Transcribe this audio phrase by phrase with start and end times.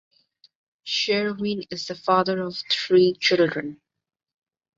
[0.83, 3.79] Sherwin is the father of three children.